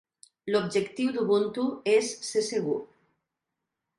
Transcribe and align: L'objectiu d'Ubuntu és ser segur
L'objectiu 0.53 1.11
d'Ubuntu 1.17 1.67
és 1.93 2.09
ser 2.31 2.45
segur 2.49 2.81